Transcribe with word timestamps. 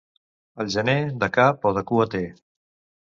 El 0.63 0.69
gener, 0.75 0.95
de 1.23 1.29
cap 1.35 1.67
o 1.71 1.73
de 1.79 1.83
cua 1.91 2.07
té. 2.15 2.23